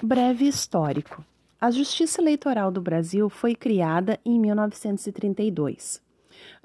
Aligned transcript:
Breve 0.00 0.46
histórico. 0.46 1.24
A 1.60 1.72
Justiça 1.72 2.22
Eleitoral 2.22 2.70
do 2.70 2.80
Brasil 2.80 3.28
foi 3.28 3.56
criada 3.56 4.16
em 4.24 4.38
1932. 4.38 6.00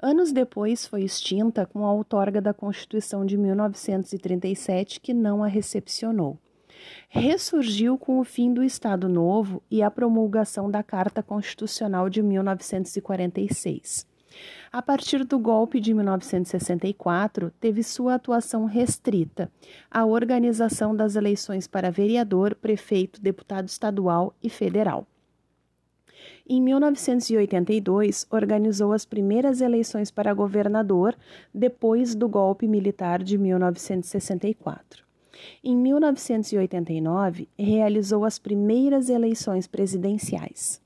Anos 0.00 0.30
depois 0.30 0.86
foi 0.86 1.02
extinta 1.02 1.66
com 1.66 1.84
a 1.84 1.92
outorga 1.92 2.40
da 2.40 2.54
Constituição 2.54 3.26
de 3.26 3.36
1937, 3.36 5.00
que 5.00 5.12
não 5.12 5.42
a 5.42 5.48
recepcionou. 5.48 6.38
Ressurgiu 7.08 7.98
com 7.98 8.20
o 8.20 8.24
fim 8.24 8.54
do 8.54 8.62
Estado 8.62 9.08
Novo 9.08 9.60
e 9.68 9.82
a 9.82 9.90
promulgação 9.90 10.70
da 10.70 10.84
Carta 10.84 11.20
Constitucional 11.20 12.08
de 12.08 12.22
1946. 12.22 14.06
A 14.72 14.82
partir 14.82 15.24
do 15.24 15.38
golpe 15.38 15.78
de 15.78 15.94
1964, 15.94 17.52
teve 17.60 17.82
sua 17.82 18.14
atuação 18.14 18.64
restrita 18.64 19.50
à 19.90 20.04
organização 20.04 20.96
das 20.96 21.14
eleições 21.14 21.66
para 21.66 21.90
vereador, 21.90 22.54
prefeito, 22.54 23.20
deputado 23.20 23.68
estadual 23.68 24.34
e 24.42 24.48
federal. 24.48 25.06
Em 26.46 26.60
1982, 26.60 28.26
organizou 28.30 28.92
as 28.92 29.06
primeiras 29.06 29.60
eleições 29.60 30.10
para 30.10 30.34
governador 30.34 31.16
depois 31.54 32.14
do 32.14 32.28
golpe 32.28 32.68
militar 32.68 33.22
de 33.22 33.38
1964. 33.38 35.04
Em 35.62 35.76
1989, 35.76 37.48
realizou 37.58 38.24
as 38.24 38.38
primeiras 38.38 39.08
eleições 39.08 39.66
presidenciais. 39.66 40.83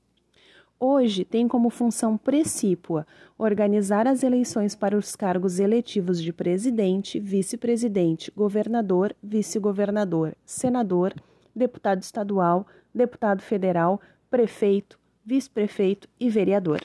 Hoje 0.81 1.25
tem 1.25 1.45
como 1.45 1.69
função 1.69 2.17
precípua 2.17 3.05
organizar 3.37 4.07
as 4.07 4.23
eleições 4.23 4.75
para 4.75 4.97
os 4.97 5.13
cargos 5.13 5.59
eletivos 5.59 6.21
de 6.21 6.31
presidente, 6.31 7.19
vice-presidente, 7.19 8.31
governador, 8.31 9.13
vice-governador, 9.21 10.33
senador, 10.45 11.13
deputado 11.53 12.01
estadual, 12.01 12.65
deputado 12.95 13.41
federal, 13.41 13.99
prefeito, 14.29 14.97
vice-prefeito 15.25 16.07
e 16.17 16.29
vereador. 16.29 16.79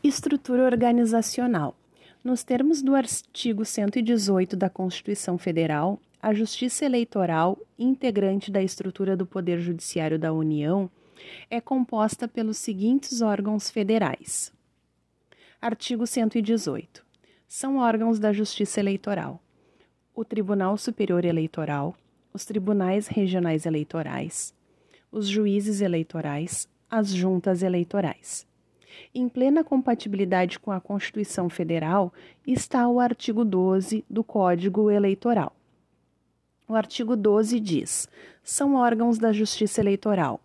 Estrutura 0.00 0.64
organizacional. 0.64 1.74
Nos 2.22 2.44
termos 2.44 2.80
do 2.80 2.94
artigo 2.94 3.64
118 3.64 4.56
da 4.56 4.70
Constituição 4.70 5.36
Federal, 5.36 5.98
a 6.22 6.32
Justiça 6.32 6.84
Eleitoral, 6.84 7.58
integrante 7.76 8.52
da 8.52 8.62
estrutura 8.62 9.16
do 9.16 9.26
Poder 9.26 9.58
Judiciário 9.58 10.16
da 10.18 10.32
União, 10.32 10.88
é 11.50 11.60
composta 11.60 12.28
pelos 12.28 12.56
seguintes 12.56 13.20
órgãos 13.22 13.70
federais. 13.70 14.52
Artigo 15.60 16.06
118. 16.06 17.04
São 17.46 17.78
órgãos 17.78 18.18
da 18.18 18.32
Justiça 18.32 18.80
Eleitoral: 18.80 19.42
o 20.14 20.24
Tribunal 20.24 20.76
Superior 20.76 21.24
Eleitoral, 21.24 21.96
os 22.32 22.44
tribunais 22.44 23.08
regionais 23.08 23.66
eleitorais, 23.66 24.54
os 25.10 25.26
juízes 25.26 25.80
eleitorais, 25.80 26.68
as 26.88 27.12
juntas 27.12 27.62
eleitorais. 27.62 28.46
Em 29.14 29.28
plena 29.28 29.64
compatibilidade 29.64 30.58
com 30.58 30.70
a 30.70 30.80
Constituição 30.80 31.48
Federal 31.48 32.12
está 32.46 32.88
o 32.88 33.00
artigo 33.00 33.44
12 33.44 34.04
do 34.08 34.22
Código 34.22 34.90
Eleitoral. 34.90 35.54
O 36.68 36.74
artigo 36.74 37.16
12 37.16 37.58
diz: 37.58 38.08
são 38.42 38.76
órgãos 38.76 39.18
da 39.18 39.32
Justiça 39.32 39.80
Eleitoral 39.80 40.40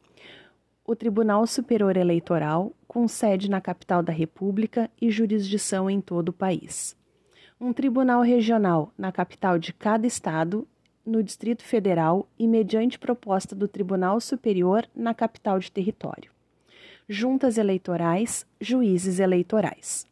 o 0.88 0.96
Tribunal 0.96 1.48
Superior 1.48 1.98
Eleitoral, 1.98 2.72
com 2.88 3.08
sede 3.08 3.50
na 3.50 3.60
capital 3.60 4.04
da 4.04 4.14
República 4.14 4.90
e 5.02 5.10
jurisdição 5.10 5.90
em 5.90 6.00
todo 6.00 6.30
o 6.30 6.34
país. 6.34 6.96
Um 7.60 7.74
tribunal 7.74 8.22
regional 8.22 8.94
na 8.96 9.12
capital 9.12 9.58
de 9.58 9.74
cada 9.74 10.06
estado, 10.06 10.68
no 11.04 11.24
Distrito 11.24 11.64
Federal 11.64 12.28
e 12.38 12.48
mediante 12.48 13.00
proposta 13.00 13.56
do 13.56 13.68
Tribunal 13.68 14.22
Superior 14.22 14.88
na 14.96 15.14
capital 15.16 15.58
de 15.58 15.72
território. 15.72 16.30
Juntas 17.10 17.58
eleitorais, 17.58 18.46
juízes 18.62 19.20
eleitorais. 19.20 20.06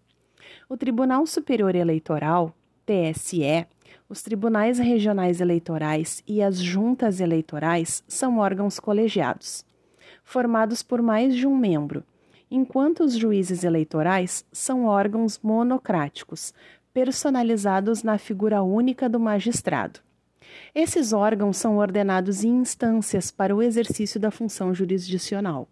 O 0.68 0.76
Tribunal 0.76 1.28
Superior 1.28 1.76
Eleitoral, 1.76 2.52
TSE, 2.84 3.68
os 4.10 4.24
tribunais 4.24 4.80
regionais 4.80 5.40
eleitorais 5.40 6.24
e 6.28 6.42
as 6.42 6.58
juntas 6.58 7.20
eleitorais 7.20 8.04
são 8.08 8.40
órgãos 8.40 8.80
colegiados 8.80 9.64
formados 10.24 10.82
por 10.82 11.02
mais 11.02 11.36
de 11.36 11.46
um 11.46 11.56
membro, 11.56 12.04
enquanto 12.50 13.04
os 13.04 13.16
juízes 13.16 13.64
eleitorais 13.64 14.46
são 14.52 14.86
órgãos 14.86 15.40
monocráticos, 15.42 16.54
personalizados 16.94 18.04
na 18.04 18.18
figura 18.18 18.62
única 18.62 19.10
do 19.10 19.20
magistrado. 19.20 20.00
Esses 20.76 21.14
órgãos 21.14 21.58
são 21.58 21.78
ordenados 21.78 22.44
em 22.44 22.50
instâncias 22.50 23.32
para 23.32 23.56
o 23.56 23.62
exercício 23.62 24.20
da 24.20 24.30
função 24.30 24.74
jurisdicional. 24.74 25.68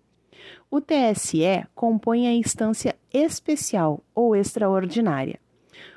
O 0.69 0.81
TSE 0.81 1.67
compõe 1.75 2.27
a 2.27 2.33
instância 2.33 2.95
especial 3.13 4.03
ou 4.15 4.35
extraordinária. 4.35 5.39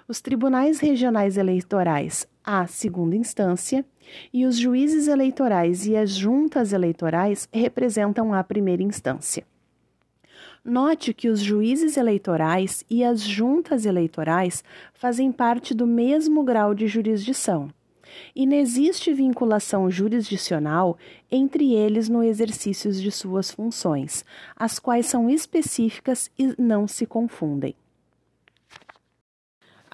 Os 0.07 0.21
tribunais 0.21 0.81
regionais 0.81 1.39
eleitorais, 1.39 2.29
a 2.45 2.67
segunda 2.67 3.17
instância, 3.17 3.85
e 4.33 4.47
os 4.47 4.57
juízes 4.57 5.09
eleitorais 5.09 5.87
e 5.87 5.97
as 5.97 6.11
juntas 6.11 6.73
eleitorais 6.73 7.49
representam 7.53 8.33
a 8.33 8.43
primeira 8.43 8.83
instância. 8.83 9.45
Note 10.65 11.13
que 11.13 11.29
os 11.29 11.41
juízes 11.41 11.99
eleitorais 11.99 12.85
e 12.89 13.05
as 13.05 13.21
juntas 13.21 13.85
eleitorais 13.85 14.65
fazem 14.95 15.31
parte 15.31 15.75
do 15.75 15.87
mesmo 15.87 16.43
grau 16.43 16.75
de 16.75 16.87
jurisdição. 16.87 17.69
E 18.35 18.47
não 18.47 18.57
existe 18.57 19.13
vinculação 19.13 19.91
jurisdicional 19.91 20.97
entre 21.31 21.75
eles 21.75 22.09
no 22.09 22.23
exercício 22.23 22.91
de 22.93 23.11
suas 23.11 23.51
funções, 23.51 24.25
as 24.57 24.79
quais 24.79 25.07
são 25.07 25.29
específicas 25.29 26.31
e 26.39 26.55
não 26.59 26.89
se 26.89 27.05
confundem. 27.05 27.75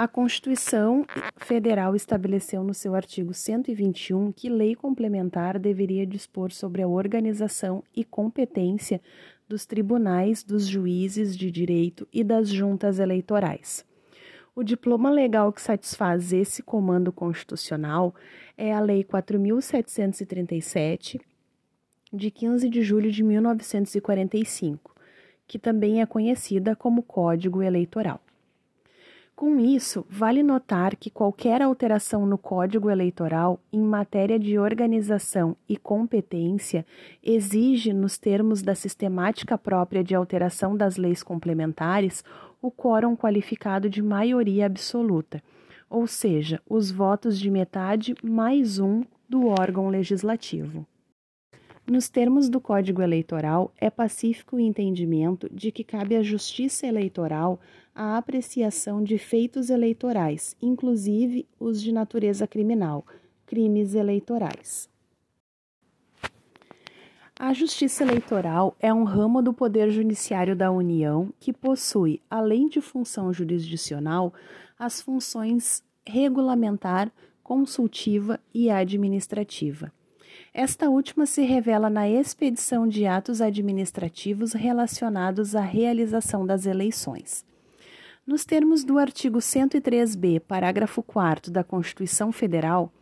A 0.01 0.09
Constituição 0.09 1.05
Federal 1.37 1.95
estabeleceu 1.95 2.65
no 2.65 2.73
seu 2.73 2.95
artigo 2.95 3.35
121 3.35 4.33
que 4.33 4.49
lei 4.49 4.75
complementar 4.75 5.59
deveria 5.59 6.07
dispor 6.07 6.53
sobre 6.53 6.81
a 6.81 6.89
organização 6.89 7.85
e 7.95 8.03
competência 8.03 8.99
dos 9.47 9.67
tribunais, 9.67 10.43
dos 10.43 10.67
juízes 10.67 11.37
de 11.37 11.51
direito 11.51 12.09
e 12.11 12.25
das 12.25 12.49
juntas 12.49 12.99
eleitorais. 12.99 13.85
O 14.57 14.63
diploma 14.63 15.11
legal 15.11 15.53
que 15.53 15.61
satisfaz 15.61 16.33
esse 16.33 16.63
comando 16.63 17.13
constitucional 17.13 18.15
é 18.57 18.73
a 18.73 18.81
Lei 18.81 19.05
4737, 19.05 21.21
de 22.11 22.31
15 22.31 22.71
de 22.71 22.81
julho 22.81 23.13
de 23.13 23.23
1945, 23.23 24.95
que 25.47 25.59
também 25.59 26.01
é 26.01 26.07
conhecida 26.07 26.75
como 26.75 27.03
Código 27.03 27.63
Eleitoral. 27.63 28.19
Com 29.41 29.59
isso, 29.59 30.05
vale 30.07 30.43
notar 30.43 30.95
que 30.95 31.09
qualquer 31.09 31.63
alteração 31.63 32.27
no 32.27 32.37
Código 32.37 32.91
Eleitoral 32.91 33.59
em 33.73 33.81
matéria 33.81 34.39
de 34.39 34.59
organização 34.59 35.57
e 35.67 35.79
competência 35.79 36.85
exige, 37.23 37.91
nos 37.95 38.19
termos 38.19 38.61
da 38.61 38.75
sistemática 38.75 39.57
própria 39.57 40.05
de 40.05 40.15
alteração 40.15 40.77
das 40.77 40.99
leis 40.99 41.23
complementares, 41.23 42.23
o 42.61 42.71
quórum 42.71 43.17
qualificado 43.17 43.89
de 43.89 44.03
maioria 44.03 44.67
absoluta, 44.67 45.43
ou 45.89 46.07
seja, 46.07 46.61
os 46.69 46.91
votos 46.91 47.41
de 47.41 47.51
metade 47.51 48.15
mais 48.23 48.79
um 48.79 49.03
do 49.27 49.47
órgão 49.47 49.89
legislativo. 49.89 50.87
Nos 51.91 52.09
termos 52.09 52.49
do 52.49 52.61
Código 52.61 53.03
Eleitoral, 53.03 53.73
é 53.77 53.91
pacífico 53.91 54.57
o 54.57 54.61
entendimento 54.61 55.49
de 55.53 55.73
que 55.73 55.83
cabe 55.83 56.15
à 56.15 56.23
Justiça 56.23 56.87
Eleitoral 56.87 57.59
a 58.03 58.17
apreciação 58.17 59.05
de 59.05 59.19
feitos 59.19 59.69
eleitorais, 59.69 60.57
inclusive 60.63 61.47
os 61.61 61.83
de 61.83 61.93
natureza 61.93 62.47
criminal, 62.47 63.05
crimes 63.45 63.95
eleitorais. 63.95 64.89
A 67.39 67.53
Justiça 67.53 68.03
Eleitoral 68.03 68.75
é 68.81 68.91
um 68.91 69.05
ramo 69.05 69.43
do 69.43 69.53
Poder 69.53 69.91
Judiciário 69.91 70.57
da 70.57 70.71
União 70.71 71.31
que 71.39 71.53
possui, 71.53 72.23
além 72.31 72.71
de 72.71 72.81
função 72.81 73.35
jurisdicional, 73.35 74.33
as 74.79 75.03
funções 75.03 75.85
regulamentar, 76.03 77.13
consultiva 77.43 78.41
e 78.55 78.71
administrativa. 78.71 79.93
Esta 80.55 80.89
última 80.89 81.27
se 81.27 81.43
revela 81.43 81.91
na 81.91 82.09
expedição 82.09 82.89
de 82.89 83.05
atos 83.05 83.43
administrativos 83.43 84.55
relacionados 84.55 85.55
à 85.55 85.61
realização 85.61 86.47
das 86.47 86.65
eleições. 86.65 87.45
Nos 88.31 88.45
termos 88.45 88.85
do 88.85 88.97
artigo 88.97 89.39
103b, 89.39 90.39
parágrafo 90.39 91.03
4 91.03 91.51
da 91.51 91.65
Constituição 91.65 92.31
Federal, 92.31 92.93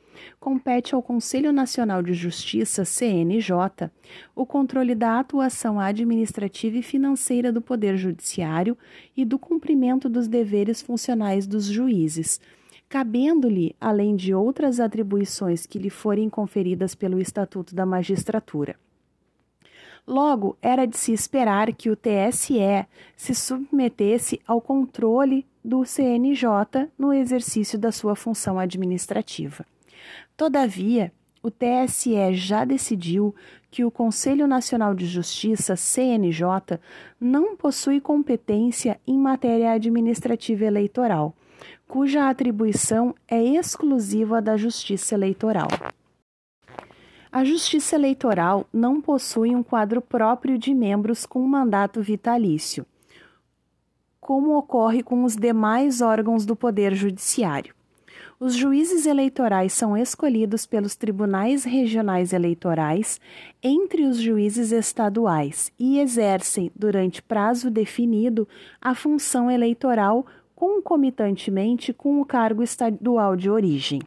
compete 0.40 0.94
ao 0.94 1.02
Conselho 1.02 1.52
Nacional 1.52 2.02
de 2.02 2.14
Justiça, 2.14 2.82
CNJ, 2.82 3.90
o 4.34 4.46
controle 4.46 4.94
da 4.94 5.20
atuação 5.20 5.78
administrativa 5.78 6.78
e 6.78 6.82
financeira 6.82 7.52
do 7.52 7.60
Poder 7.60 7.98
Judiciário 7.98 8.74
e 9.14 9.22
do 9.22 9.38
cumprimento 9.38 10.08
dos 10.08 10.28
deveres 10.28 10.80
funcionais 10.80 11.46
dos 11.46 11.66
juízes, 11.66 12.40
cabendo-lhe, 12.88 13.76
além 13.78 14.16
de 14.16 14.32
outras 14.32 14.80
atribuições 14.80 15.66
que 15.66 15.78
lhe 15.78 15.90
forem 15.90 16.30
conferidas 16.30 16.94
pelo 16.94 17.20
Estatuto 17.20 17.74
da 17.74 17.84
Magistratura. 17.84 18.76
Logo, 20.08 20.56
era 20.62 20.86
de 20.86 20.96
se 20.96 21.12
esperar 21.12 21.70
que 21.74 21.90
o 21.90 21.94
TSE 21.94 22.86
se 23.14 23.34
submetesse 23.34 24.40
ao 24.46 24.58
controle 24.58 25.46
do 25.62 25.84
CNJ 25.84 26.88
no 26.98 27.12
exercício 27.12 27.78
da 27.78 27.92
sua 27.92 28.16
função 28.16 28.58
administrativa. 28.58 29.66
Todavia, 30.34 31.12
o 31.42 31.50
TSE 31.50 32.32
já 32.32 32.64
decidiu 32.64 33.34
que 33.70 33.84
o 33.84 33.90
Conselho 33.90 34.46
Nacional 34.46 34.94
de 34.94 35.04
Justiça, 35.04 35.76
CNJ, 35.76 36.80
não 37.20 37.54
possui 37.54 38.00
competência 38.00 38.98
em 39.06 39.18
matéria 39.18 39.72
administrativa 39.72 40.64
eleitoral, 40.64 41.36
cuja 41.86 42.30
atribuição 42.30 43.14
é 43.28 43.42
exclusiva 43.42 44.40
da 44.40 44.56
Justiça 44.56 45.14
Eleitoral. 45.14 45.68
A 47.30 47.44
Justiça 47.44 47.94
Eleitoral 47.94 48.66
não 48.72 49.02
possui 49.02 49.54
um 49.54 49.62
quadro 49.62 50.00
próprio 50.00 50.56
de 50.56 50.72
membros 50.72 51.26
com 51.26 51.40
mandato 51.46 52.00
vitalício, 52.00 52.86
como 54.18 54.56
ocorre 54.56 55.02
com 55.02 55.24
os 55.24 55.36
demais 55.36 56.00
órgãos 56.00 56.46
do 56.46 56.56
Poder 56.56 56.94
Judiciário. 56.94 57.74
Os 58.40 58.54
juízes 58.54 59.04
eleitorais 59.04 59.74
são 59.74 59.94
escolhidos 59.94 60.64
pelos 60.64 60.96
tribunais 60.96 61.64
regionais 61.64 62.32
eleitorais 62.32 63.20
entre 63.62 64.06
os 64.06 64.16
juízes 64.16 64.72
estaduais 64.72 65.70
e 65.78 65.98
exercem, 66.00 66.72
durante 66.74 67.20
prazo 67.20 67.70
definido, 67.70 68.48
a 68.80 68.94
função 68.94 69.50
eleitoral 69.50 70.24
concomitantemente 70.54 71.92
com 71.92 72.22
o 72.22 72.24
cargo 72.24 72.62
estadual 72.62 73.36
de 73.36 73.50
origem. 73.50 74.00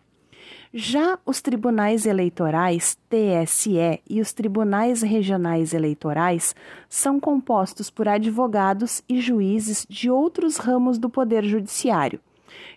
Já 0.73 1.19
os 1.25 1.41
tribunais 1.41 2.05
eleitorais, 2.05 2.97
TSE, 3.09 4.01
e 4.09 4.21
os 4.21 4.31
tribunais 4.31 5.01
regionais 5.01 5.73
eleitorais 5.73 6.55
são 6.87 7.19
compostos 7.19 7.89
por 7.89 8.07
advogados 8.07 9.03
e 9.07 9.19
juízes 9.19 9.85
de 9.89 10.09
outros 10.09 10.57
ramos 10.57 10.97
do 10.97 11.09
Poder 11.09 11.43
Judiciário 11.43 12.19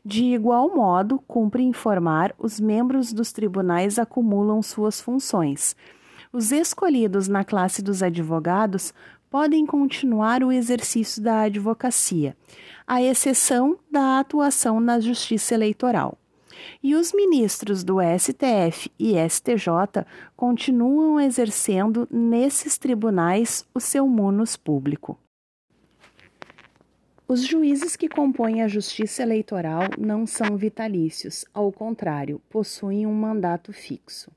de 0.05 0.25
igual 0.25 0.75
modo, 0.75 1.19
cumpre 1.27 1.63
informar, 1.63 2.35
os 2.39 2.61
membros 2.61 3.13
dos 3.13 3.33
tribunais 3.33 3.99
acumulam 3.99 4.63
suas 4.63 5.01
funções. 5.01 5.75
Os 6.33 6.53
escolhidos 6.53 7.29
na 7.29 7.45
classe 7.45 7.83
dos 7.83 8.03
advogados 8.03 8.93
podem 9.31 9.65
continuar 9.67 10.43
o 10.45 10.53
exercício 10.53 11.23
da 11.23 11.43
advocacia, 11.43 12.37
à 12.87 13.03
exceção 13.03 13.79
da 13.91 14.19
atuação 14.19 14.79
na 14.79 15.01
justiça 15.01 15.55
eleitoral. 15.55 16.19
E 16.83 16.95
os 16.95 17.13
ministros 17.13 17.83
do 17.83 17.97
STF 18.01 18.91
e 18.99 19.15
STJ 19.29 20.05
continuam 20.37 21.21
exercendo 21.21 22.09
nesses 22.11 22.79
tribunais 22.79 23.67
o 23.75 23.81
seu 23.81 24.07
munus 24.07 24.57
público. 24.57 25.19
Os 27.27 27.43
juízes 27.47 27.97
que 27.97 28.09
compõem 28.09 28.63
a 28.63 28.69
Justiça 28.69 29.23
Eleitoral 29.23 29.85
não 29.99 30.27
são 30.27 30.59
vitalícios, 30.59 31.45
ao 31.55 31.73
contrário, 31.73 32.41
possuem 32.51 33.07
um 33.07 33.15
mandato 33.15 33.73
fixo. 33.73 34.31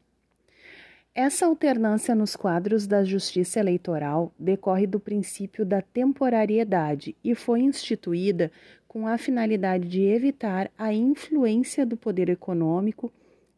Essa 1.13 1.47
alternância 1.47 2.13
nos 2.13 2.35
quadros 2.35 2.85
da 2.85 3.03
Justiça 3.03 3.59
Eleitoral 3.59 4.31
decorre 4.37 4.85
do 4.85 4.99
princípio 4.99 5.65
da 5.65 5.81
temporariedade 5.81 7.15
e 7.23 7.33
foi 7.33 7.61
instituída 7.61 8.51
com 8.87 9.07
a 9.07 9.17
finalidade 9.17 9.87
de 9.87 10.01
evitar 10.01 10.71
a 10.77 10.93
influência 10.93 11.85
do 11.85 11.97
poder 11.97 12.29
econômico 12.29 13.11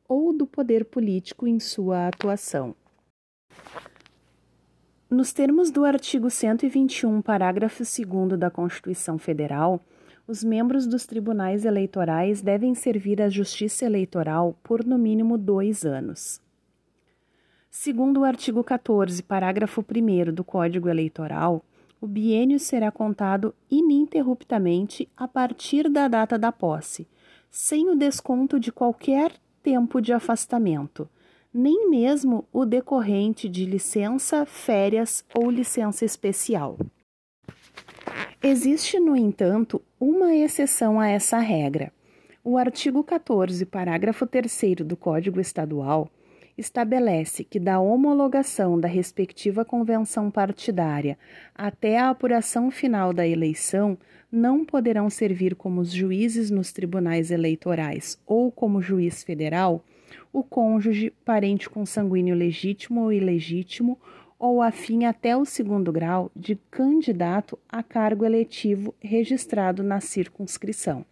ou 0.07 0.33
do 0.35 0.47
poder 0.47 0.85
político 0.85 1.47
em 1.47 1.59
sua 1.59 2.07
atuação. 2.07 2.75
Nos 5.09 5.33
termos 5.33 5.71
do 5.71 5.85
artigo 5.85 6.29
121, 6.29 7.21
parágrafo 7.21 7.83
2 7.83 8.39
da 8.39 8.49
Constituição 8.49 9.17
Federal, 9.17 9.81
os 10.27 10.43
membros 10.43 10.85
dos 10.85 11.07
tribunais 11.07 11.65
eleitorais 11.65 12.41
devem 12.41 12.75
servir 12.75 13.19
à 13.19 13.29
Justiça 13.29 13.85
Eleitoral 13.85 14.55
por 14.61 14.85
no 14.85 14.99
mínimo 14.99 15.35
dois 15.37 15.83
anos. 15.83 16.39
Segundo 17.71 18.19
o 18.19 18.23
artigo 18.23 18.63
14, 18.63 19.23
parágrafo 19.23 19.83
1 19.83 20.31
do 20.31 20.43
Código 20.43 20.87
Eleitoral, 20.87 21.65
o 22.01 22.07
biênio 22.07 22.59
será 22.59 22.91
contado 22.91 23.53
ininterruptamente 23.69 25.09
a 25.15 25.27
partir 25.27 25.89
da 25.89 26.07
data 26.07 26.37
da 26.37 26.51
posse, 26.51 27.07
sem 27.49 27.89
o 27.89 27.95
desconto 27.95 28.59
de 28.59 28.71
qualquer 28.71 29.33
tempo 29.61 30.01
de 30.01 30.13
afastamento 30.13 31.09
nem 31.53 31.89
mesmo 31.89 32.47
o 32.53 32.65
decorrente 32.65 33.49
de 33.49 33.65
licença, 33.65 34.45
férias 34.45 35.25
ou 35.33 35.49
licença 35.49 36.05
especial. 36.05 36.77
Existe, 38.41 38.99
no 38.99 39.15
entanto, 39.15 39.81
uma 39.99 40.33
exceção 40.35 40.99
a 40.99 41.07
essa 41.07 41.39
regra. 41.39 41.91
O 42.43 42.57
artigo 42.57 43.03
14, 43.03 43.65
parágrafo 43.65 44.25
3 44.25 44.75
do 44.85 44.95
Código 44.95 45.39
Estadual 45.39 46.09
estabelece 46.59 47.43
que 47.43 47.59
da 47.59 47.79
homologação 47.79 48.79
da 48.79 48.87
respectiva 48.87 49.63
convenção 49.63 50.29
partidária 50.29 51.17
até 51.55 51.97
a 51.97 52.09
apuração 52.09 52.69
final 52.69 53.13
da 53.13 53.27
eleição 53.27 53.97
não 54.31 54.63
poderão 54.63 55.09
servir 55.09 55.55
como 55.55 55.83
juízes 55.83 56.51
nos 56.51 56.71
tribunais 56.71 57.31
eleitorais 57.31 58.21
ou 58.25 58.51
como 58.51 58.81
juiz 58.81 59.23
federal 59.23 59.83
o 60.31 60.43
cônjuge, 60.43 61.11
parente 61.25 61.69
consanguíneo 61.69 62.35
legítimo 62.35 63.03
ou 63.03 63.13
ilegítimo, 63.13 63.97
ou 64.37 64.61
afim 64.61 65.05
até 65.05 65.35
o 65.35 65.43
segundo 65.43 65.91
grau 65.91 66.31
de 66.35 66.55
candidato 66.71 67.59
a 67.67 67.83
cargo 67.83 68.25
eletivo 68.25 68.95
registrado 68.99 69.83
na 69.83 69.99
circunscrição. 69.99 71.05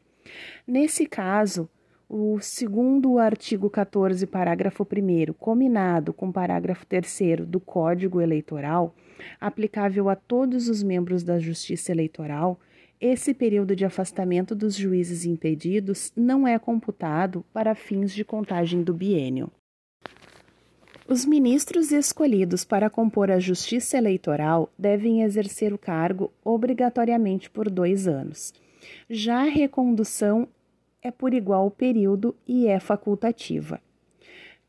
Nesse 0.65 1.05
caso, 1.05 1.69
o 2.09 2.39
segundo 2.39 3.19
artigo 3.19 3.69
14, 3.69 4.25
parágrafo 4.27 4.83
1, 4.83 5.33
combinado 5.33 6.13
com 6.13 6.29
o 6.29 6.33
parágrafo 6.33 6.85
3 6.85 7.41
do 7.45 7.59
Código 7.59 8.21
Eleitoral, 8.21 8.95
aplicável 9.41 10.09
a 10.09 10.15
todos 10.15 10.69
os 10.69 10.81
membros 10.81 11.21
da 11.21 11.37
Justiça 11.37 11.91
Eleitoral, 11.91 12.59
esse 12.99 13.33
período 13.33 13.75
de 13.75 13.83
afastamento 13.83 14.55
dos 14.55 14.75
juízes 14.75 15.25
impedidos 15.25 16.11
não 16.15 16.47
é 16.47 16.57
computado 16.57 17.45
para 17.53 17.75
fins 17.75 18.13
de 18.13 18.23
contagem 18.23 18.81
do 18.81 18.93
biênio. 18.93 19.51
Os 21.07 21.25
ministros 21.25 21.91
escolhidos 21.91 22.65
para 22.65 22.89
compor 22.89 23.31
a 23.31 23.39
Justiça 23.39 23.97
Eleitoral 23.97 24.69
devem 24.77 25.23
exercer 25.23 25.73
o 25.73 25.77
cargo 25.77 26.31
obrigatoriamente 26.43 27.49
por 27.49 27.69
dois 27.69 28.07
anos. 28.07 28.53
Já 29.09 29.41
a 29.41 29.49
recondução 29.49 30.47
é 31.07 31.11
por 31.11 31.33
igual 31.33 31.71
período 31.71 32.35
e 32.45 32.67
é 32.67 32.79
facultativa. 32.79 33.79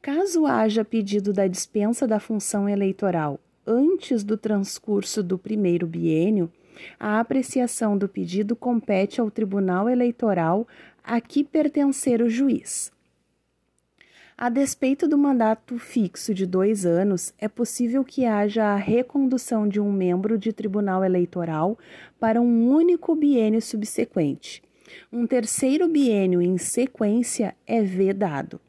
Caso 0.00 0.47
haja 0.47 0.85
pedido 0.85 1.33
da 1.33 1.47
dispensa 1.47 2.07
da 2.07 2.21
função 2.21 2.68
eleitoral 2.68 3.40
antes 3.66 4.25
do 4.25 4.37
transcurso 4.37 5.23
do 5.23 5.37
primeiro 5.37 5.87
biênio, 5.87 6.50
a 6.99 7.21
apreciação 7.21 7.99
do 7.99 8.09
pedido 8.09 8.57
compete 8.57 9.21
ao 9.21 9.30
Tribunal 9.30 9.88
Eleitoral 9.88 10.66
a 11.04 11.21
que 11.21 11.45
pertencer 11.45 12.23
o 12.23 12.30
juiz. 12.30 12.90
A 14.37 14.49
despeito 14.49 15.09
do 15.09 15.18
mandato 15.18 15.78
fixo 15.78 16.33
de 16.33 16.47
dois 16.47 16.87
anos, 16.87 17.35
é 17.38 17.49
possível 17.49 18.04
que 18.04 18.25
haja 18.25 18.66
a 18.66 18.76
recondução 18.76 19.68
de 19.68 19.80
um 19.80 19.92
membro 19.92 20.38
de 20.38 20.52
tribunal 20.52 21.04
eleitoral 21.04 21.76
para 22.21 22.40
um 22.40 22.71
único 22.71 23.16
biênio 23.16 23.61
subsequente. 23.61 24.62
Um 25.12 25.26
terceiro 25.26 25.88
biênio 25.88 26.40
em 26.40 26.59
sequência 26.59 27.54
é 27.66 27.83
vedado. 27.83 28.61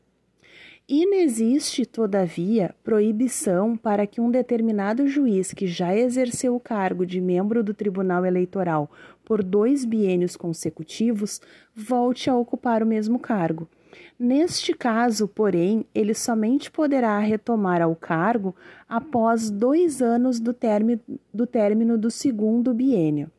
Inexiste, 0.91 1.85
todavia, 1.85 2.73
proibição 2.83 3.77
para 3.77 4.07
que 4.07 4.19
um 4.19 4.31
determinado 4.31 5.07
juiz 5.07 5.53
que 5.53 5.67
já 5.67 5.95
exerceu 5.95 6.55
o 6.55 6.59
cargo 6.59 7.05
de 7.05 7.21
membro 7.21 7.63
do 7.63 7.75
Tribunal 7.75 8.25
Eleitoral 8.25 8.89
por 9.23 9.43
dois 9.43 9.85
biênios 9.85 10.35
consecutivos 10.35 11.39
volte 11.75 12.27
a 12.27 12.35
ocupar 12.35 12.81
o 12.81 12.88
mesmo 12.88 13.19
cargo. 13.19 13.69
Neste 14.17 14.73
caso, 14.73 15.27
porém, 15.27 15.85
ele 15.93 16.15
somente 16.15 16.71
poderá 16.71 17.19
retomar 17.19 17.83
ao 17.83 17.95
cargo 17.95 18.55
após 18.88 19.51
dois 19.51 20.01
anos 20.01 20.39
do, 20.39 20.53
término 20.53 20.99
do, 21.31 21.45
término 21.45 21.97
do 21.99 22.09
segundo 22.09 22.73
biênio, 22.73 23.31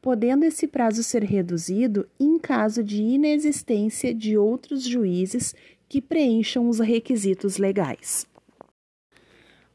podendo 0.00 0.44
esse 0.44 0.66
prazo 0.66 1.02
ser 1.02 1.22
reduzido 1.22 2.08
em 2.18 2.38
caso 2.38 2.82
de 2.82 3.02
inexistência 3.02 4.14
de 4.14 4.36
outros 4.36 4.82
juízes 4.82 5.54
que 5.88 6.00
preencham 6.00 6.68
os 6.68 6.78
requisitos 6.78 7.58
legais. 7.58 8.26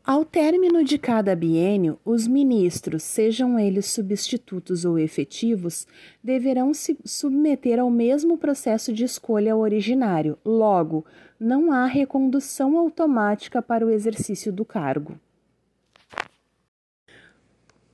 Ao 0.06 0.24
término 0.24 0.84
de 0.84 1.00
cada 1.00 1.36
biênio, 1.36 2.00
os 2.06 2.28
ministros, 2.28 3.02
sejam 3.02 3.58
eles 3.58 3.88
substitutos 3.88 4.86
ou 4.86 5.00
efetivos, 5.00 5.88
deverão 6.24 6.76
se 6.76 6.96
submeter 7.04 7.80
ao 7.80 7.90
mesmo 7.90 8.38
processo 8.38 8.94
de 8.94 9.04
escolha 9.04 9.56
originário. 9.56 10.38
Logo, 10.46 11.04
não 11.40 11.72
há 11.72 11.88
recondução 11.88 12.78
automática 12.78 13.64
para 13.64 13.84
o 13.84 13.90
exercício 13.90 14.54
do 14.54 14.64
cargo. 14.64 15.20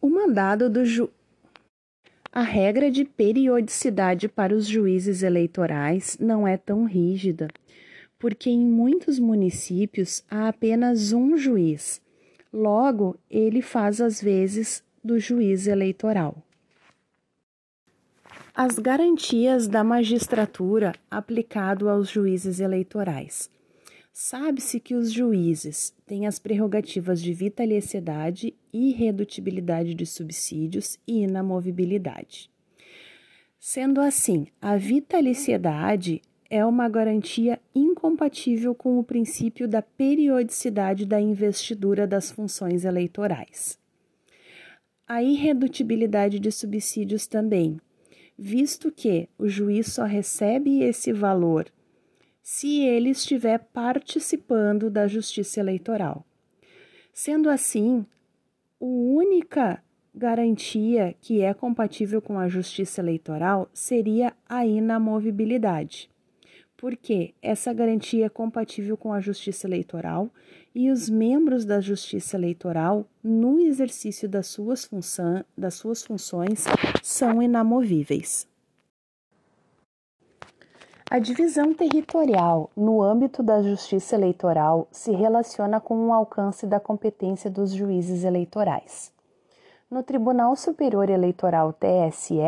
O 0.02 0.10
mandado 0.10 0.70
do 0.70 0.84
ju... 0.84 1.10
A 2.32 2.42
regra 2.42 2.90
de 2.90 3.04
periodicidade 3.04 4.30
para 4.30 4.56
os 4.56 4.66
juízes 4.66 5.22
eleitorais 5.22 6.18
não 6.20 6.48
é 6.48 6.56
tão 6.58 6.86
rígida 6.86 7.48
porque 8.22 8.52
em 8.52 8.60
muitos 8.64 9.18
municípios 9.18 10.24
há 10.30 10.48
apenas 10.48 11.12
um 11.12 11.36
juiz. 11.36 12.00
Logo, 12.54 13.18
ele 13.28 13.64
faz 13.64 14.00
as 14.00 14.22
vezes 14.22 14.84
do 15.04 15.18
juiz 15.18 15.66
eleitoral. 15.66 16.38
As 18.54 18.78
garantias 18.78 19.68
da 19.68 19.84
magistratura 19.84 20.94
aplicado 21.10 21.90
aos 21.90 22.10
juízes 22.10 22.60
eleitorais. 22.60 23.50
Sabe-se 24.24 24.80
que 24.80 24.94
os 24.94 25.12
juízes 25.12 25.96
têm 26.06 26.28
as 26.28 26.38
prerrogativas 26.38 27.20
de 27.20 27.34
vitaliciedade, 27.34 28.54
irredutibilidade 28.72 29.96
de 29.96 30.06
subsídios 30.06 31.00
e 31.08 31.24
inamovibilidade. 31.24 32.48
Sendo 33.60 34.00
assim, 34.00 34.46
a 34.62 34.78
vitaliciedade 34.78 36.22
é 36.52 36.64
uma 36.64 36.88
garantia 36.88 37.60
incompatível 37.74 38.76
com 38.76 39.00
o 39.00 39.04
princípio 39.04 39.68
da 39.68 39.82
periodicidade 39.82 41.04
da 41.04 41.20
investidura 41.20 42.06
das 42.06 42.30
funções 42.30 42.86
eleitorais. 42.86 43.80
A 45.08 45.24
irredutibilidade 45.24 46.38
de 46.38 46.52
subsídios 46.52 47.26
também, 47.26 47.82
visto 48.38 48.92
que 48.92 49.28
o 49.36 49.48
juiz 49.48 49.88
só 49.88 50.04
recebe 50.04 50.84
esse 50.84 51.12
valor 51.12 51.72
se 52.42 52.82
ele 52.82 53.10
estiver 53.10 53.60
participando 53.60 54.90
da 54.90 55.08
justiça 55.08 55.60
eleitoral. 55.60 56.26
Sendo 57.14 57.50
assim, 57.50 58.06
a 58.82 58.86
única 58.86 59.84
garantia 60.14 61.16
que 61.22 61.42
é 61.42 61.54
compatível 61.54 62.22
com 62.22 62.38
a 62.38 62.48
justiça 62.48 63.02
eleitoral 63.02 63.70
seria 63.74 64.34
a 64.48 64.66
inamovibilidade 64.66 66.12
porque 66.82 67.36
essa 67.44 67.72
garantia 67.72 68.26
é 68.26 68.30
compatível 68.30 68.98
com 68.98 69.14
a 69.14 69.22
Justiça 69.22 69.68
Eleitoral 69.68 70.32
e 70.74 70.90
os 70.90 71.08
membros 71.08 71.64
da 71.64 71.80
Justiça 71.80 72.36
Eleitoral, 72.36 73.08
no 73.24 73.60
exercício 73.60 74.28
das 74.28 74.48
suas, 74.48 74.84
função, 74.84 75.46
das 75.56 75.76
suas 75.76 76.04
funções, 76.04 76.66
são 77.04 77.40
inamovíveis. 77.40 78.48
A 81.12 81.20
divisão 81.20 81.74
territorial 81.74 82.70
no 82.74 83.02
âmbito 83.04 83.44
da 83.44 83.62
Justiça 83.62 84.16
Eleitoral 84.16 84.88
se 84.94 85.12
relaciona 85.12 85.78
com 85.82 86.08
o 86.08 86.14
alcance 86.14 86.66
da 86.66 86.80
competência 86.80 87.50
dos 87.50 87.74
juízes 87.74 88.24
eleitorais. 88.24 89.12
No 89.90 90.04
Tribunal 90.04 90.56
Superior 90.56 91.10
Eleitoral 91.10 91.74
TSE, 91.74 92.40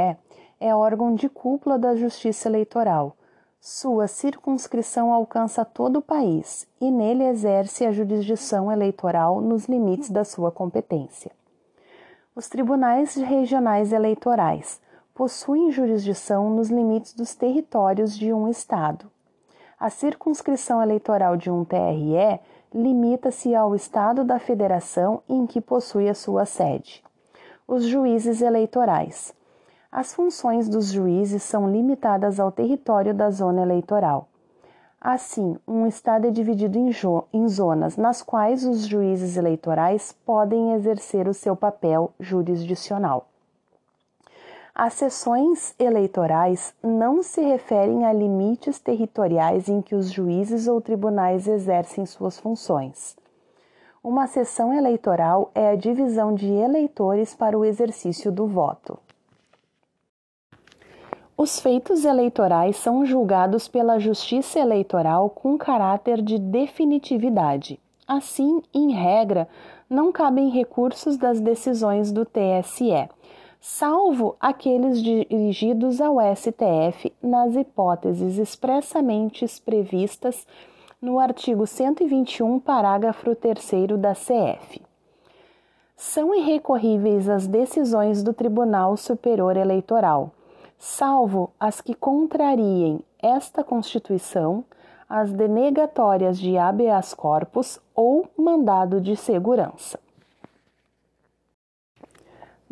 é 0.62 0.74
órgão 0.74 1.14
de 1.14 1.28
cúpula 1.28 1.78
da 1.78 1.94
Justiça 1.98 2.48
Eleitoral 2.48 3.18
sua 3.60 4.08
circunscrição 4.08 5.12
alcança 5.12 5.66
todo 5.66 6.00
o 6.00 6.02
país 6.02 6.66
e 6.80 6.90
nele 6.90 7.26
exerce 7.26 7.86
a 7.86 7.92
jurisdição 7.92 8.72
eleitoral 8.72 9.42
nos 9.42 9.66
limites 9.66 10.10
da 10.10 10.24
sua 10.24 10.54
competência. 10.54 11.32
Os 12.34 12.48
tribunais 12.48 13.16
regionais 13.16 13.92
eleitorais 13.92 14.80
possuem 15.14 15.72
jurisdição 15.72 16.50
nos 16.50 16.70
limites 16.70 17.14
dos 17.14 17.36
territórios 17.36 18.18
de 18.18 18.34
um 18.34 18.48
Estado. 18.48 19.12
A 19.80 19.90
circunscrição 19.90 20.82
eleitoral 20.82 21.38
de 21.38 21.52
um 21.52 21.64
TRE 21.64 22.40
limita-se 22.74 23.54
ao 23.54 23.76
Estado 23.76 24.24
da 24.24 24.40
Federação 24.40 25.22
em 25.28 25.46
que 25.46 25.62
possui 25.62 26.10
a 26.10 26.14
sua 26.14 26.46
sede. 26.46 27.04
Os 27.68 27.84
juízes 27.84 28.42
eleitorais 28.42 29.34
as 29.94 30.12
funções 30.12 30.68
dos 30.68 30.92
juízes 30.92 31.44
são 31.44 31.70
limitadas 31.70 32.40
ao 32.40 32.52
território 32.52 33.14
da 33.14 33.30
zona 33.30 33.62
eleitoral. 33.62 34.28
Assim, 35.00 35.56
um 35.68 35.86
Estado 35.86 36.26
é 36.26 36.32
dividido 36.32 36.80
em, 36.80 36.90
em, 37.32 37.48
zonas 37.48 37.96
nas 37.96 38.24
quais 38.24 38.66
os 38.66 38.88
juízes 38.88 39.38
eleitorais 39.38 40.12
podem 40.26 40.74
exercer 40.74 41.28
o 41.28 41.34
seu 41.34 41.56
papel 41.56 42.12
jurisdicional. 42.20 43.28
As 44.76 44.94
sessões 44.94 45.76
eleitorais 45.78 46.74
não 46.82 47.22
se 47.22 47.42
referem 47.42 48.06
a 48.06 48.12
limites 48.12 48.80
territoriais 48.80 49.70
em 49.70 49.84
que 49.84 49.94
os 49.94 50.12
juízes 50.12 50.68
ou 50.68 50.82
tribunais 50.82 51.48
exercem 51.48 52.08
suas 52.08 52.40
funções. 52.40 53.16
Uma 54.04 54.26
sessão 54.26 54.74
eleitoral 54.74 55.52
é 55.54 55.70
a 55.70 55.76
divisão 55.76 56.34
de 56.34 56.52
eleitores 56.52 57.36
para 57.36 57.58
o 57.58 57.64
exercício 57.64 58.32
do 58.32 58.48
voto. 58.48 58.98
Os 61.38 61.60
feitos 61.60 62.04
eleitorais 62.04 62.76
são 62.76 63.06
julgados 63.06 63.68
pela 63.68 64.00
Justiça 64.00 64.60
Eleitoral 64.60 65.30
com 65.30 65.56
caráter 65.56 66.20
de 66.20 66.40
definitividade. 66.40 67.80
Assim, 68.08 68.62
em 68.74 68.92
regra, 68.92 69.48
não 69.90 70.12
cabem 70.12 70.50
recursos 70.50 71.16
das 71.16 71.40
decisões 71.40 72.12
do 72.12 72.26
TSE, 72.26 73.10
salvo 73.66 74.36
aqueles 74.42 75.02
dirigidos 75.02 76.02
ao 76.02 76.18
STF 76.36 77.14
nas 77.24 77.56
hipóteses 77.56 78.38
expressamente 78.38 79.46
previstas 79.64 80.46
no 81.02 81.18
artigo 81.18 81.66
121, 81.66 82.60
parágrafo 82.60 83.34
3 83.34 83.98
da 83.98 84.12
CF. 84.12 84.82
São 85.96 86.36
irrecorríveis 86.36 87.30
as 87.30 87.48
decisões 87.48 88.22
do 88.22 88.34
Tribunal 88.34 88.98
Superior 88.98 89.56
Eleitoral 89.56 90.34
salvo 90.78 91.50
as 91.58 91.80
que 91.80 91.96
contrariem 91.96 93.00
esta 93.18 93.64
Constituição, 93.64 94.66
as 95.08 95.32
denegatórias 95.32 96.38
de 96.38 96.58
habeas 96.58 97.14
corpus 97.14 97.80
ou 97.96 98.28
mandado 98.38 99.00
de 99.00 99.16
segurança. 99.16 99.98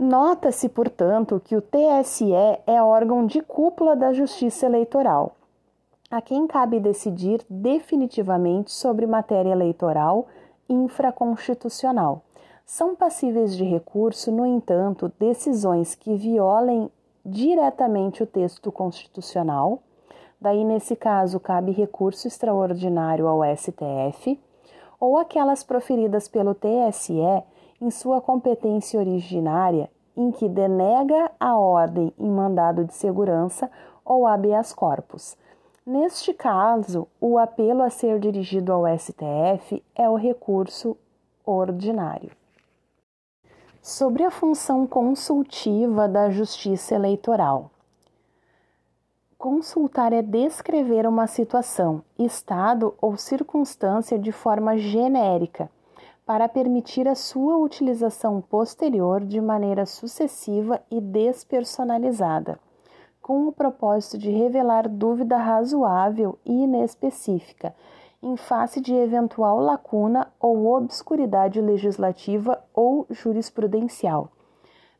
Nota-se, 0.01 0.67
portanto, 0.67 1.39
que 1.45 1.55
o 1.55 1.61
TSE 1.61 2.33
é 2.33 2.81
órgão 2.81 3.23
de 3.23 3.39
cúpula 3.39 3.95
da 3.95 4.11
Justiça 4.11 4.65
Eleitoral, 4.65 5.35
a 6.09 6.19
quem 6.19 6.47
cabe 6.47 6.79
decidir 6.79 7.45
definitivamente 7.47 8.71
sobre 8.71 9.05
matéria 9.05 9.51
eleitoral 9.51 10.25
infraconstitucional. 10.67 12.23
São 12.65 12.95
passíveis 12.95 13.55
de 13.55 13.63
recurso, 13.63 14.31
no 14.31 14.43
entanto, 14.43 15.11
decisões 15.19 15.93
que 15.93 16.15
violem 16.15 16.89
diretamente 17.23 18.23
o 18.23 18.25
texto 18.25 18.71
constitucional. 18.71 19.83
Daí, 20.41 20.65
nesse 20.65 20.95
caso, 20.95 21.39
cabe 21.39 21.73
recurso 21.73 22.27
extraordinário 22.27 23.27
ao 23.27 23.41
STF, 23.55 24.39
ou 24.99 25.19
aquelas 25.19 25.63
proferidas 25.63 26.27
pelo 26.27 26.55
TSE 26.55 27.43
em 27.81 27.89
sua 27.89 28.21
competência 28.21 28.99
originária, 28.99 29.89
em 30.15 30.31
que 30.31 30.47
denega 30.47 31.31
a 31.39 31.57
ordem 31.57 32.13
em 32.19 32.29
mandado 32.29 32.85
de 32.85 32.93
segurança 32.93 33.69
ou 34.05 34.27
habeas 34.27 34.71
corpus. 34.71 35.35
Neste 35.85 36.33
caso, 36.33 37.07
o 37.19 37.39
apelo 37.39 37.81
a 37.81 37.89
ser 37.89 38.19
dirigido 38.19 38.71
ao 38.71 38.85
STF 38.97 39.83
é 39.95 40.07
o 40.07 40.15
recurso 40.15 40.95
ordinário 41.43 42.31
sobre 43.81 44.23
a 44.23 44.29
função 44.29 44.85
consultiva 44.85 46.07
da 46.07 46.29
Justiça 46.29 46.93
Eleitoral. 46.93 47.71
Consultar 49.37 50.13
é 50.13 50.21
descrever 50.21 51.07
uma 51.07 51.25
situação, 51.25 52.03
estado 52.17 52.93
ou 53.01 53.17
circunstância 53.17 54.19
de 54.19 54.31
forma 54.31 54.77
genérica, 54.77 55.67
para 56.25 56.47
permitir 56.47 57.07
a 57.07 57.15
sua 57.15 57.57
utilização 57.57 58.41
posterior 58.41 59.25
de 59.25 59.41
maneira 59.41 59.85
sucessiva 59.85 60.81
e 60.89 61.01
despersonalizada, 61.01 62.59
com 63.21 63.47
o 63.47 63.51
propósito 63.51 64.17
de 64.17 64.29
revelar 64.29 64.87
dúvida 64.87 65.37
razoável 65.37 66.37
e 66.45 66.51
inespecífica 66.51 67.75
em 68.23 68.37
face 68.37 68.79
de 68.79 68.93
eventual 68.93 69.59
lacuna 69.59 70.31
ou 70.39 70.67
obscuridade 70.67 71.59
legislativa 71.59 72.63
ou 72.73 73.07
jurisprudencial, 73.09 74.31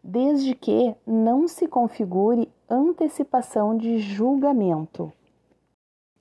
desde 0.04 0.56
que 0.56 0.96
não 1.06 1.48
se 1.48 1.68
configure 1.68 2.52
antecipação 2.68 3.78
de 3.78 4.00
julgamento. 4.00 5.14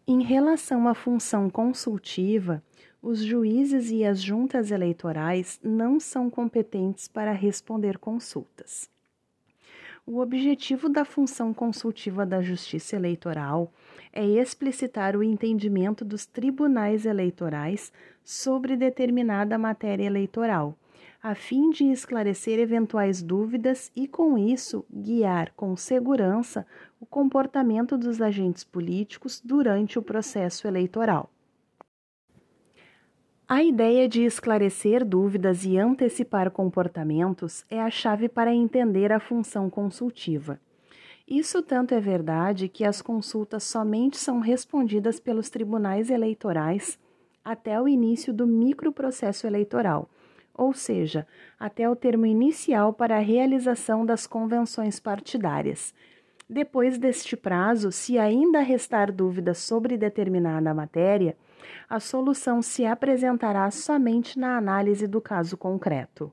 Em 0.07 0.23
relação 0.23 0.87
à 0.87 0.95
função 0.95 1.49
consultiva, 1.49 2.63
os 3.03 3.21
juízes 3.21 3.91
e 3.91 4.05
as 4.05 4.21
juntas 4.21 4.71
eleitorais 4.71 5.59
não 5.63 5.99
são 5.99 6.29
competentes 6.29 7.09
para 7.09 7.33
responder 7.33 7.99
consultas. 7.99 8.91
O 10.07 10.19
objetivo 10.19 10.89
da 10.89 11.05
função 11.05 11.55
consultiva 11.55 12.27
da 12.27 12.43
Justiça 12.43 12.97
Eleitoral 12.97 13.73
é 14.13 14.25
explicitar 14.25 15.17
o 15.17 15.23
entendimento 15.23 16.05
dos 16.05 16.27
tribunais 16.27 17.07
eleitorais 17.07 17.93
sobre 18.25 18.77
determinada 18.77 19.57
matéria 19.57 20.05
eleitoral, 20.05 20.77
a 21.23 21.35
fim 21.35 21.71
de 21.71 21.85
esclarecer 21.85 22.59
eventuais 22.59 23.23
dúvidas 23.23 23.93
e, 23.95 24.09
com 24.09 24.37
isso, 24.37 24.85
guiar 24.93 25.53
com 25.55 25.77
segurança 25.77 26.67
o 26.99 27.07
comportamento 27.07 27.97
dos 27.97 28.21
agentes 28.21 28.65
políticos 28.65 29.41
durante 29.45 29.99
o 29.99 30.03
processo 30.03 30.67
eleitoral. 30.67 31.31
A 33.53 33.65
ideia 33.65 34.09
de 34.09 34.23
esclarecer 34.23 35.05
dúvidas 35.05 35.65
e 35.65 35.77
antecipar 35.77 36.53
comportamentos 36.53 37.65
é 37.69 37.81
a 37.81 37.91
chave 37.91 38.29
para 38.29 38.55
entender 38.55 39.11
a 39.11 39.19
função 39.19 39.69
consultiva. 39.69 40.61
Isso 41.27 41.61
tanto 41.61 41.93
é 41.93 41.99
verdade 41.99 42.69
que 42.69 42.85
as 42.85 43.03
consultas 43.03 43.65
somente 43.65 44.19
são 44.19 44.39
respondidas 44.39 45.19
pelos 45.19 45.51
tribunais 45.51 46.11
eleitorais 46.11 46.97
até 47.45 47.81
o 47.83 47.89
início 47.89 48.33
do 48.33 48.47
microprocesso 48.47 49.49
eleitoral, 49.49 50.09
ou 50.55 50.73
seja, 50.73 51.27
até 51.59 51.91
o 51.91 51.97
termo 51.97 52.27
inicial 52.27 52.93
para 52.93 53.17
a 53.17 53.21
realização 53.21 54.07
das 54.07 54.29
convenções 54.29 55.01
partidárias. 55.01 55.93
Depois 56.53 56.99
deste 56.99 57.37
prazo, 57.37 57.93
se 57.93 58.19
ainda 58.19 58.59
restar 58.59 59.13
dúvidas 59.13 59.59
sobre 59.59 59.97
determinada 59.97 60.75
matéria, 60.75 61.37
a 61.89 62.01
solução 62.01 62.61
se 62.61 62.85
apresentará 62.85 63.71
somente 63.71 64.37
na 64.37 64.57
análise 64.57 65.07
do 65.07 65.21
caso 65.21 65.57
concreto. 65.57 66.33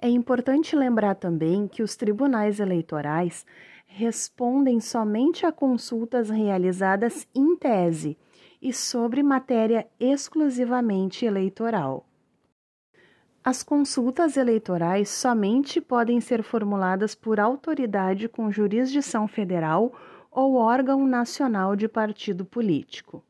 É 0.00 0.08
importante 0.08 0.74
lembrar 0.74 1.14
também 1.14 1.68
que 1.68 1.84
os 1.84 1.94
tribunais 1.94 2.58
eleitorais 2.58 3.46
respondem 3.86 4.80
somente 4.80 5.46
a 5.46 5.52
consultas 5.52 6.28
realizadas 6.28 7.24
em 7.32 7.54
tese 7.54 8.18
e 8.60 8.72
sobre 8.72 9.22
matéria 9.22 9.86
exclusivamente 10.00 11.24
eleitoral. 11.24 12.04
As 13.44 13.60
consultas 13.60 14.36
eleitorais 14.36 15.08
somente 15.08 15.80
podem 15.80 16.20
ser 16.20 16.44
formuladas 16.44 17.12
por 17.12 17.40
autoridade 17.40 18.28
com 18.28 18.52
jurisdição 18.52 19.26
federal 19.26 19.92
ou 20.30 20.54
órgão 20.54 21.04
nacional 21.04 21.74
de 21.74 21.88
partido 21.88 22.44
político. 22.44 23.20